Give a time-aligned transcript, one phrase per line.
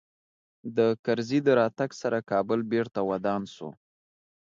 [0.77, 3.69] د کرزي د راتګ سره کابل بېرته ودان سو